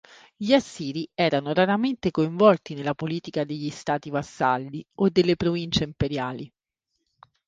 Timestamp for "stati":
3.69-4.09